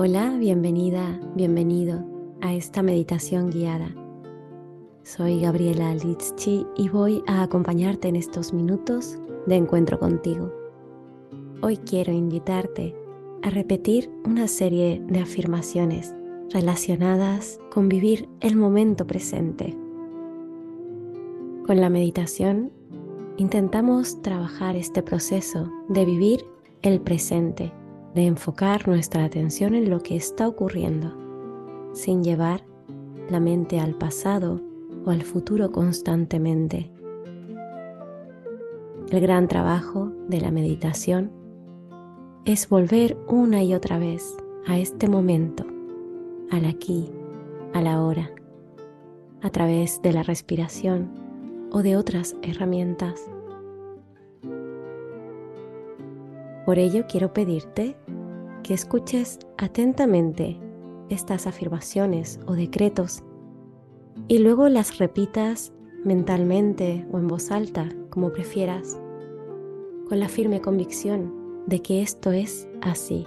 Hola, 0.00 0.36
bienvenida, 0.38 1.18
bienvenido 1.34 2.04
a 2.40 2.54
esta 2.54 2.84
meditación 2.84 3.50
guiada. 3.50 3.92
Soy 5.02 5.40
Gabriela 5.40 5.92
Litzchi 5.92 6.64
y 6.76 6.88
voy 6.88 7.20
a 7.26 7.42
acompañarte 7.42 8.06
en 8.06 8.14
estos 8.14 8.52
minutos 8.52 9.18
de 9.48 9.56
encuentro 9.56 9.98
contigo. 9.98 10.52
Hoy 11.62 11.78
quiero 11.78 12.12
invitarte 12.12 12.94
a 13.42 13.50
repetir 13.50 14.08
una 14.24 14.46
serie 14.46 15.02
de 15.08 15.18
afirmaciones 15.18 16.14
relacionadas 16.50 17.58
con 17.72 17.88
vivir 17.88 18.28
el 18.38 18.54
momento 18.54 19.04
presente. 19.04 19.76
Con 21.66 21.80
la 21.80 21.90
meditación 21.90 22.70
intentamos 23.36 24.22
trabajar 24.22 24.76
este 24.76 25.02
proceso 25.02 25.68
de 25.88 26.04
vivir 26.04 26.44
el 26.82 27.00
presente 27.00 27.72
de 28.14 28.26
enfocar 28.26 28.88
nuestra 28.88 29.24
atención 29.24 29.74
en 29.74 29.90
lo 29.90 30.00
que 30.00 30.16
está 30.16 30.48
ocurriendo, 30.48 31.14
sin 31.92 32.24
llevar 32.24 32.64
la 33.28 33.40
mente 33.40 33.80
al 33.80 33.94
pasado 33.94 34.60
o 35.04 35.10
al 35.10 35.22
futuro 35.22 35.70
constantemente. 35.70 36.90
El 39.10 39.20
gran 39.20 39.48
trabajo 39.48 40.12
de 40.28 40.40
la 40.40 40.50
meditación 40.50 41.30
es 42.44 42.68
volver 42.68 43.16
una 43.28 43.62
y 43.62 43.74
otra 43.74 43.98
vez 43.98 44.36
a 44.66 44.78
este 44.78 45.08
momento, 45.08 45.64
al 46.50 46.64
aquí, 46.64 47.10
a 47.74 47.80
la 47.80 48.02
hora, 48.02 48.30
a 49.42 49.50
través 49.50 50.02
de 50.02 50.12
la 50.12 50.22
respiración 50.22 51.10
o 51.70 51.82
de 51.82 51.96
otras 51.96 52.36
herramientas 52.42 53.20
Por 56.68 56.78
ello 56.78 57.06
quiero 57.08 57.32
pedirte 57.32 57.96
que 58.62 58.74
escuches 58.74 59.38
atentamente 59.56 60.60
estas 61.08 61.46
afirmaciones 61.46 62.40
o 62.44 62.52
decretos 62.52 63.22
y 64.28 64.36
luego 64.40 64.68
las 64.68 64.98
repitas 64.98 65.72
mentalmente 66.04 67.06
o 67.10 67.16
en 67.16 67.26
voz 67.26 67.50
alta, 67.52 67.88
como 68.10 68.34
prefieras, 68.34 69.00
con 70.10 70.20
la 70.20 70.28
firme 70.28 70.60
convicción 70.60 71.64
de 71.66 71.80
que 71.80 72.02
esto 72.02 72.32
es 72.32 72.68
así, 72.82 73.26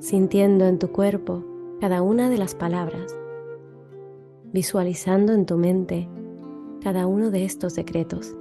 sintiendo 0.00 0.66
en 0.66 0.78
tu 0.78 0.88
cuerpo 0.88 1.42
cada 1.80 2.02
una 2.02 2.28
de 2.28 2.36
las 2.36 2.54
palabras, 2.54 3.16
visualizando 4.52 5.32
en 5.32 5.46
tu 5.46 5.56
mente 5.56 6.06
cada 6.82 7.06
uno 7.06 7.30
de 7.30 7.46
estos 7.46 7.76
decretos. 7.76 8.36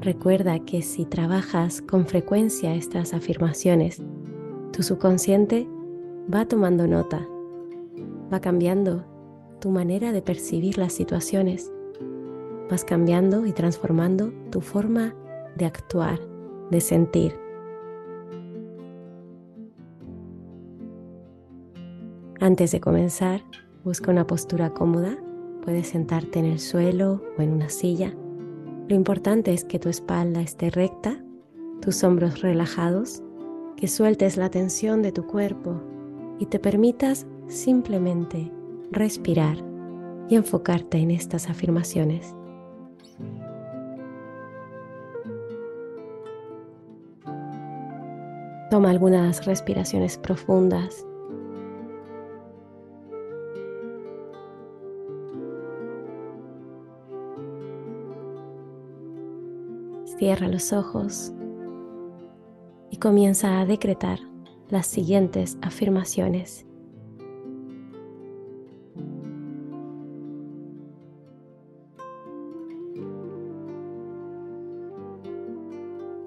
Recuerda 0.00 0.60
que 0.60 0.80
si 0.82 1.04
trabajas 1.04 1.82
con 1.82 2.06
frecuencia 2.06 2.72
estas 2.76 3.14
afirmaciones, 3.14 4.00
tu 4.72 4.84
subconsciente 4.84 5.68
va 6.32 6.46
tomando 6.46 6.86
nota, 6.86 7.26
va 8.32 8.38
cambiando 8.40 9.04
tu 9.60 9.70
manera 9.70 10.12
de 10.12 10.22
percibir 10.22 10.78
las 10.78 10.92
situaciones, 10.92 11.72
vas 12.70 12.84
cambiando 12.84 13.44
y 13.44 13.52
transformando 13.52 14.32
tu 14.52 14.60
forma 14.60 15.16
de 15.56 15.64
actuar, 15.64 16.20
de 16.70 16.80
sentir. 16.80 17.34
Antes 22.38 22.70
de 22.70 22.80
comenzar, 22.80 23.42
busca 23.82 24.12
una 24.12 24.28
postura 24.28 24.70
cómoda. 24.70 25.18
Puedes 25.64 25.88
sentarte 25.88 26.38
en 26.38 26.44
el 26.44 26.60
suelo 26.60 27.20
o 27.36 27.42
en 27.42 27.52
una 27.52 27.68
silla 27.68 28.14
lo 28.88 28.94
importante 28.94 29.52
es 29.52 29.64
que 29.64 29.78
tu 29.78 29.90
espalda 29.90 30.40
esté 30.40 30.70
recta, 30.70 31.22
tus 31.82 32.02
hombros 32.02 32.40
relajados, 32.40 33.22
que 33.76 33.86
sueltes 33.86 34.38
la 34.38 34.48
tensión 34.48 35.02
de 35.02 35.12
tu 35.12 35.26
cuerpo 35.26 35.80
y 36.38 36.46
te 36.46 36.58
permitas 36.58 37.26
simplemente 37.48 38.50
respirar 38.90 39.58
y 40.30 40.36
enfocarte 40.36 40.98
en 40.98 41.10
estas 41.10 41.50
afirmaciones. 41.50 42.34
Toma 48.70 48.90
algunas 48.90 49.44
respiraciones 49.44 50.16
profundas 50.16 51.06
Cierra 60.18 60.48
los 60.48 60.72
ojos 60.72 61.32
y 62.90 62.96
comienza 62.96 63.60
a 63.60 63.66
decretar 63.66 64.18
las 64.68 64.88
siguientes 64.88 65.56
afirmaciones. 65.62 66.66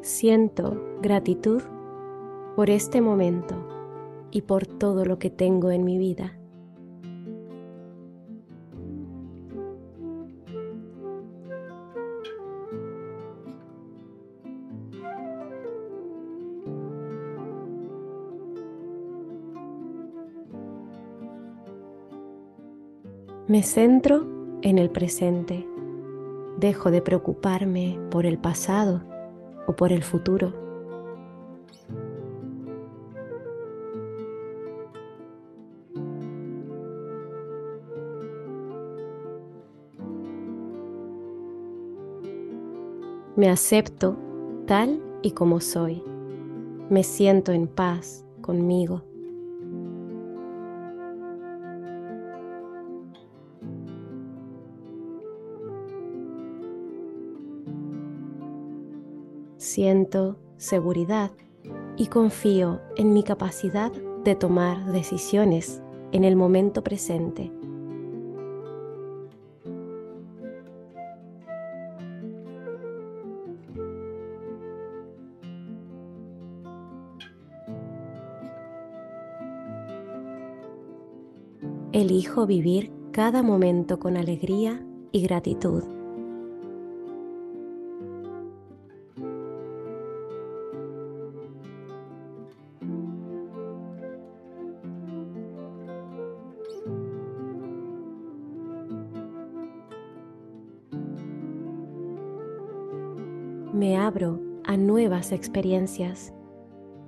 Siento 0.01 0.81
gratitud 1.01 1.61
por 2.55 2.69
este 2.69 3.01
momento 3.01 3.55
y 4.31 4.43
por 4.43 4.65
todo 4.67 5.03
lo 5.03 5.19
que 5.19 5.29
tengo 5.29 5.69
en 5.69 5.83
mi 5.83 5.97
vida. 5.97 6.40
Me 23.51 23.63
centro 23.63 24.25
en 24.61 24.77
el 24.77 24.89
presente. 24.89 25.67
Dejo 26.57 26.89
de 26.89 27.01
preocuparme 27.01 27.99
por 28.09 28.25
el 28.25 28.37
pasado 28.37 29.03
o 29.67 29.75
por 29.75 29.91
el 29.91 30.05
futuro. 30.05 30.53
Me 43.35 43.49
acepto 43.49 44.15
tal 44.65 45.03
y 45.21 45.31
como 45.31 45.59
soy. 45.59 46.01
Me 46.89 47.03
siento 47.03 47.51
en 47.51 47.67
paz 47.67 48.23
conmigo. 48.39 49.10
siento 59.71 60.35
seguridad 60.57 61.31
y 61.95 62.07
confío 62.07 62.81
en 62.97 63.13
mi 63.13 63.23
capacidad 63.23 63.91
de 64.25 64.35
tomar 64.35 64.91
decisiones 64.91 65.81
en 66.11 66.25
el 66.25 66.35
momento 66.35 66.83
presente. 66.83 67.51
Elijo 81.93 82.45
vivir 82.45 82.91
cada 83.11 83.41
momento 83.41 83.99
con 83.99 84.17
alegría 84.17 84.85
y 85.11 85.21
gratitud. 85.21 86.00
Me 103.73 103.95
abro 103.95 104.39
a 104.65 104.75
nuevas 104.75 105.31
experiencias 105.31 106.33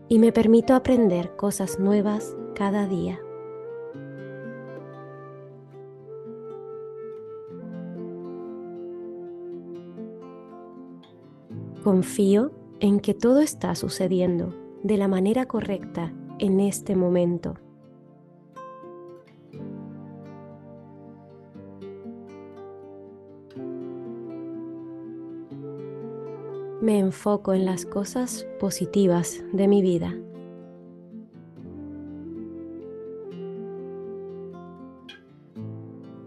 y 0.08 0.18
me 0.18 0.32
permito 0.32 0.76
aprender 0.76 1.36
cosas 1.36 1.78
nuevas 1.78 2.38
cada 2.56 2.88
día. 2.88 3.20
Confío 11.84 12.52
en 12.80 13.02
que 13.02 13.14
todo 13.14 13.42
está 13.42 13.76
sucediendo 13.76 14.56
de 14.84 14.98
la 14.98 15.10
manera 15.10 15.46
correcta 15.46 16.14
en 16.40 16.62
este 16.62 16.96
momento. 16.96 17.56
Me 26.84 27.00
enfoco 27.00 27.54
en 27.54 27.64
las 27.64 27.86
cosas 27.86 28.46
positivas 28.60 29.42
de 29.54 29.70
mi 29.70 29.82
vida. 29.82 30.14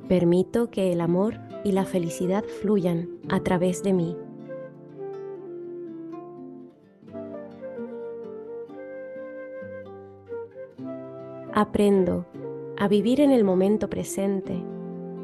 Permito 0.08 0.70
que 0.70 0.94
el 0.94 1.02
amor 1.02 1.34
y 1.62 1.72
la 1.72 1.84
felicidad 1.84 2.42
fluyan 2.42 3.10
a 3.28 3.40
través 3.40 3.82
de 3.82 3.92
mí. 3.92 4.16
Aprendo 11.52 12.24
a 12.78 12.88
vivir 12.88 13.20
en 13.20 13.30
el 13.30 13.44
momento 13.44 13.90
presente 13.90 14.64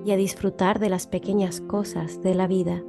y 0.04 0.10
a 0.10 0.16
disfrutar 0.16 0.78
de 0.78 0.90
las 0.90 1.06
pequeñas 1.06 1.62
cosas 1.62 2.20
de 2.20 2.34
la 2.34 2.46
vida. 2.46 2.82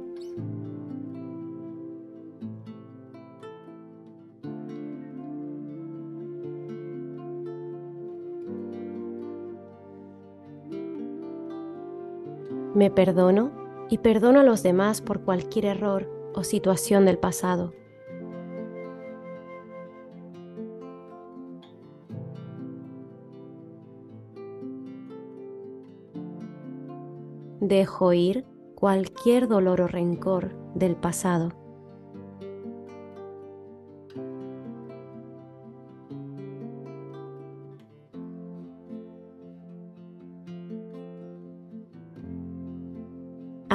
Me 12.84 12.90
perdono 12.90 13.50
y 13.88 13.96
perdono 13.96 14.40
a 14.40 14.42
los 14.42 14.62
demás 14.62 15.00
por 15.00 15.22
cualquier 15.22 15.64
error 15.64 16.06
o 16.34 16.44
situación 16.44 17.06
del 17.06 17.16
pasado. 17.16 17.72
Dejo 27.60 28.12
ir 28.12 28.44
cualquier 28.74 29.48
dolor 29.48 29.80
o 29.80 29.88
rencor 29.88 30.54
del 30.74 30.94
pasado. 30.94 31.63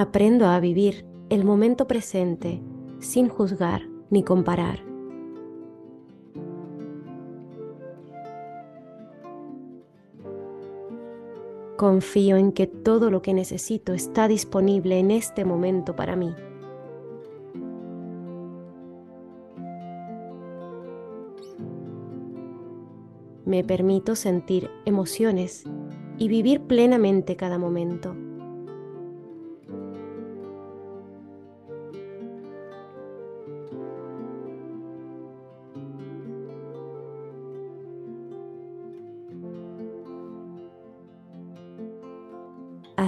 Aprendo 0.01 0.47
a 0.47 0.61
vivir 0.61 1.05
el 1.29 1.43
momento 1.43 1.85
presente 1.85 2.61
sin 2.99 3.27
juzgar 3.27 3.81
ni 4.09 4.23
comparar. 4.23 4.79
Confío 11.75 12.37
en 12.37 12.53
que 12.53 12.65
todo 12.65 13.11
lo 13.11 13.21
que 13.21 13.33
necesito 13.33 13.91
está 13.91 14.29
disponible 14.29 14.99
en 14.99 15.11
este 15.11 15.43
momento 15.43 15.97
para 15.97 16.15
mí. 16.15 16.33
Me 23.43 23.65
permito 23.65 24.15
sentir 24.15 24.69
emociones 24.85 25.65
y 26.17 26.29
vivir 26.29 26.61
plenamente 26.61 27.35
cada 27.35 27.57
momento. 27.57 28.15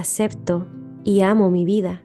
Acepto 0.02 0.66
y 1.04 1.20
amo 1.20 1.48
mi 1.48 1.64
vida 1.64 2.02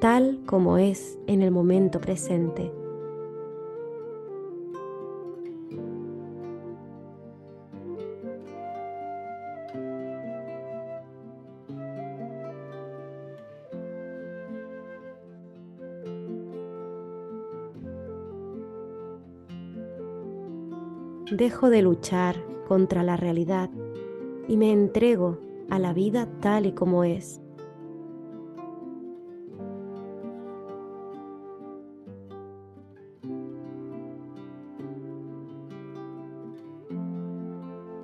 tal 0.00 0.42
como 0.46 0.78
es 0.78 1.16
en 1.28 1.42
el 1.42 1.50
momento 1.52 2.00
presente. 2.00 2.72
Dejo 21.30 21.70
de 21.70 21.82
luchar 21.82 22.36
contra 22.66 23.02
la 23.02 23.16
realidad 23.16 23.70
y 24.48 24.56
me 24.56 24.72
entrego 24.72 25.45
a 25.70 25.78
la 25.78 25.92
vida 25.92 26.28
tal 26.40 26.66
y 26.66 26.72
como 26.72 27.04
es. 27.04 27.40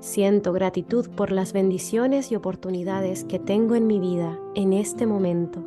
Siento 0.00 0.52
gratitud 0.52 1.09
por 1.16 1.33
las 1.33 1.52
bendiciones 1.52 2.33
y 2.33 2.37
oportunidades 2.37 3.25
que 3.25 3.38
tengo 3.38 3.76
en 3.76 3.87
mi 3.87 3.99
vida 3.99 4.38
en 4.54 4.73
este 4.73 5.07
momento. 5.07 5.64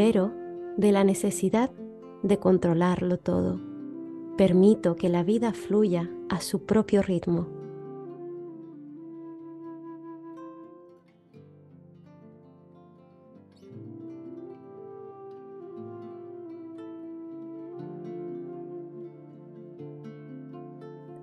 Libero 0.00 0.32
de 0.78 0.92
la 0.92 1.04
necesidad 1.04 1.70
de 2.22 2.38
controlarlo 2.38 3.18
todo. 3.18 3.60
Permito 4.38 4.96
que 4.96 5.10
la 5.10 5.22
vida 5.24 5.52
fluya 5.52 6.10
a 6.30 6.40
su 6.40 6.64
propio 6.64 7.02
ritmo. 7.02 7.46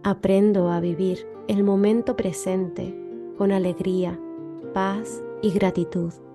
Aprendo 0.04 0.70
a 0.70 0.80
vivir 0.80 1.26
el 1.48 1.64
momento 1.64 2.16
presente 2.16 2.96
con 3.40 3.52
alegría, 3.52 4.20
paz 4.74 5.24
y 5.42 5.52
gratitud. 5.52 6.27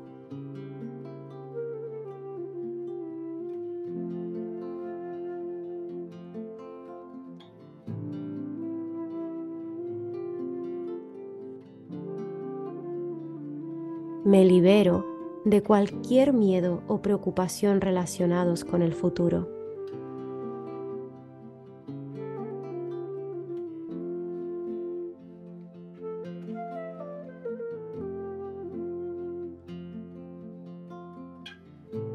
Me 14.25 14.45
libero 14.45 15.05
de 15.45 15.65
cualquier 15.65 16.33
miedo 16.33 16.85
o 16.87 17.03
preocupación 17.03 17.81
relacionados 17.81 18.65
con 18.65 18.83
el 18.83 18.95
futuro. 18.95 19.49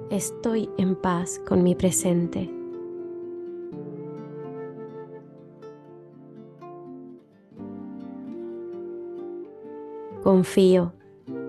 Estoy 0.10 0.70
en 0.78 0.96
paz 0.96 1.42
con 1.46 1.62
mi 1.62 1.76
presente. 1.76 2.50
Confío 10.24 10.97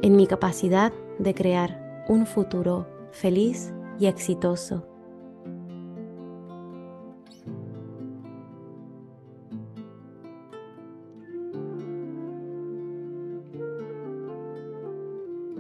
en 0.02 0.16
mi 0.16 0.26
capacidad 0.26 0.92
de 1.18 1.34
crear 1.34 2.04
un 2.08 2.26
futuro 2.26 2.86
feliz 3.12 3.72
y 3.98 4.06
exitoso. 4.06 4.84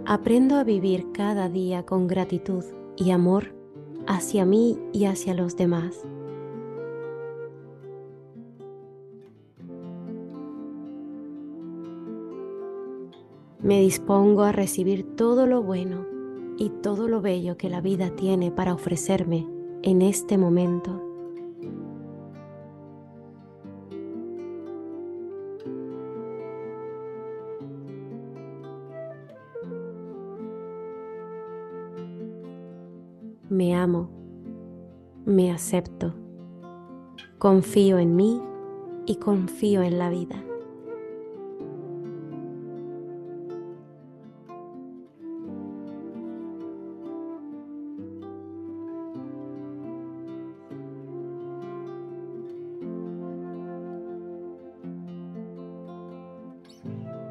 Aprendo 0.06 0.56
a 0.56 0.64
vivir 0.64 1.12
cada 1.12 1.50
día 1.50 1.84
con 1.84 2.06
gratitud 2.06 2.64
y 2.96 3.10
amor 3.10 3.54
hacia 4.06 4.46
mí 4.46 4.78
y 4.92 5.04
hacia 5.04 5.34
los 5.34 5.54
demás. 5.54 6.02
Me 13.68 13.82
dispongo 13.82 14.44
a 14.44 14.52
recibir 14.52 15.14
todo 15.14 15.46
lo 15.46 15.62
bueno 15.62 16.06
y 16.56 16.70
todo 16.70 17.06
lo 17.06 17.20
bello 17.20 17.58
que 17.58 17.68
la 17.68 17.82
vida 17.82 18.08
tiene 18.16 18.50
para 18.50 18.72
ofrecerme 18.72 19.46
en 19.82 20.00
este 20.00 20.38
momento. 20.38 21.02
Me 33.50 33.74
amo, 33.74 34.08
me 35.26 35.52
acepto, 35.52 36.14
confío 37.36 37.98
en 37.98 38.16
mí 38.16 38.40
y 39.04 39.16
confío 39.16 39.82
en 39.82 39.98
la 39.98 40.08
vida. 40.08 40.47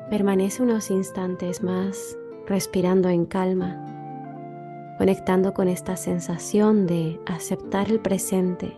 Permanece 0.10 0.64
unos 0.64 0.90
instantes 0.90 1.62
más 1.62 2.18
respirando 2.46 3.10
en 3.10 3.26
calma, 3.26 4.96
conectando 4.98 5.54
con 5.54 5.68
esta 5.68 5.98
sensación 5.98 6.88
de 6.88 7.20
aceptar 7.26 7.92
el 7.92 8.00
presente, 8.00 8.78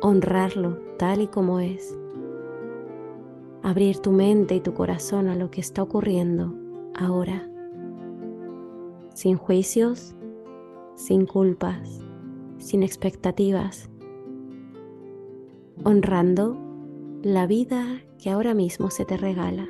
honrarlo 0.00 0.78
tal 0.96 1.22
y 1.22 1.26
como 1.26 1.58
es, 1.58 1.98
abrir 3.64 3.98
tu 3.98 4.12
mente 4.12 4.54
y 4.54 4.60
tu 4.60 4.74
corazón 4.74 5.26
a 5.28 5.34
lo 5.34 5.50
que 5.50 5.60
está 5.60 5.82
ocurriendo 5.82 6.54
ahora, 6.94 7.50
sin 9.12 9.36
juicios, 9.36 10.14
sin 10.94 11.26
culpas, 11.26 12.00
sin 12.58 12.84
expectativas, 12.84 13.90
honrando 15.82 16.56
la 17.24 17.48
vida 17.48 18.02
que 18.22 18.30
ahora 18.30 18.54
mismo 18.54 18.90
se 18.90 19.04
te 19.04 19.16
regala. 19.16 19.66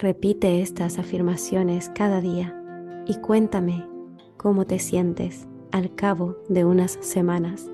Repite 0.00 0.62
estas 0.62 0.98
afirmaciones 0.98 1.90
cada 1.94 2.22
día 2.22 2.56
y 3.06 3.16
cuéntame 3.16 3.86
cómo 4.38 4.64
te 4.64 4.78
sientes 4.78 5.46
al 5.72 5.94
cabo 5.94 6.38
de 6.48 6.64
unas 6.64 6.92
semanas. 7.02 7.70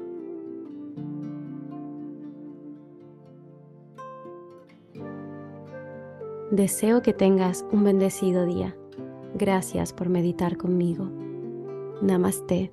Deseo 6.50 7.00
que 7.00 7.12
tengas 7.12 7.64
un 7.70 7.84
bendecido 7.84 8.44
día. 8.44 8.76
Gracias 9.34 9.92
por 9.92 10.08
meditar 10.08 10.56
conmigo. 10.56 11.08
Namaste. 12.02 12.72